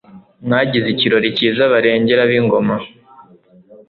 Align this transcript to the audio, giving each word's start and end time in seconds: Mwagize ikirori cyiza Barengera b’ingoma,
Mwagize 0.45 0.87
ikirori 0.93 1.27
cyiza 1.37 1.63
Barengera 1.73 2.23
b’ingoma, 2.29 2.75